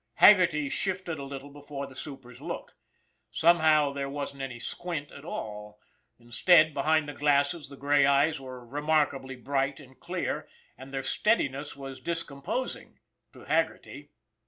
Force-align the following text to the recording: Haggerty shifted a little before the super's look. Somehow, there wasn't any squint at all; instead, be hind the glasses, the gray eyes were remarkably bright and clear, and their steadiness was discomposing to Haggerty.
Haggerty 0.15 0.67
shifted 0.67 1.19
a 1.19 1.23
little 1.23 1.51
before 1.51 1.85
the 1.85 1.95
super's 1.95 2.41
look. 2.41 2.75
Somehow, 3.29 3.93
there 3.93 4.09
wasn't 4.09 4.41
any 4.41 4.57
squint 4.57 5.11
at 5.11 5.23
all; 5.23 5.79
instead, 6.17 6.73
be 6.73 6.81
hind 6.81 7.07
the 7.07 7.13
glasses, 7.13 7.69
the 7.69 7.77
gray 7.77 8.07
eyes 8.07 8.39
were 8.39 8.65
remarkably 8.65 9.35
bright 9.35 9.79
and 9.79 9.99
clear, 9.99 10.49
and 10.75 10.91
their 10.91 11.03
steadiness 11.03 11.75
was 11.75 11.99
discomposing 11.99 12.97
to 13.33 13.41
Haggerty. 13.41 14.09